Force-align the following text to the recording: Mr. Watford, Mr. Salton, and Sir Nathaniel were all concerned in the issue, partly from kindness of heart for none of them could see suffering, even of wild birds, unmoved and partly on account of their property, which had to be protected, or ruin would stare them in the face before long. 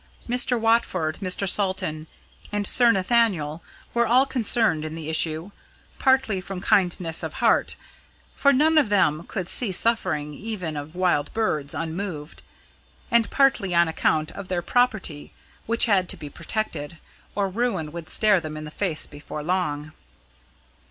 Mr. 0.27 0.59
Watford, 0.59 1.19
Mr. 1.19 1.47
Salton, 1.47 2.07
and 2.51 2.65
Sir 2.65 2.89
Nathaniel 2.91 3.61
were 3.93 4.07
all 4.07 4.25
concerned 4.25 4.83
in 4.83 4.95
the 4.95 5.09
issue, 5.11 5.51
partly 5.99 6.41
from 6.41 6.59
kindness 6.59 7.21
of 7.21 7.33
heart 7.33 7.75
for 8.33 8.51
none 8.51 8.79
of 8.79 8.89
them 8.89 9.25
could 9.27 9.47
see 9.47 9.71
suffering, 9.71 10.33
even 10.33 10.75
of 10.75 10.95
wild 10.95 11.31
birds, 11.35 11.75
unmoved 11.75 12.41
and 13.11 13.29
partly 13.29 13.75
on 13.75 13.87
account 13.87 14.31
of 14.31 14.47
their 14.47 14.63
property, 14.63 15.33
which 15.67 15.85
had 15.85 16.09
to 16.09 16.17
be 16.17 16.31
protected, 16.31 16.97
or 17.35 17.47
ruin 17.47 17.91
would 17.91 18.09
stare 18.09 18.39
them 18.39 18.57
in 18.57 18.63
the 18.65 18.71
face 18.71 19.05
before 19.05 19.43
long. 19.43 19.91